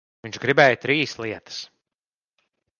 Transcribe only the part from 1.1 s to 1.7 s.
lietas.